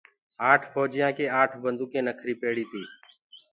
آٺ 0.51 0.61
ڦوجِيآنٚ 0.73 1.15
ڪي 1.17 1.25
آٺ 1.41 1.49
بنٚدوُڪينٚ 1.61 2.07
نکريٚ 2.07 2.39
پيڙيٚ 2.41 2.69
تيٚ 2.71 2.87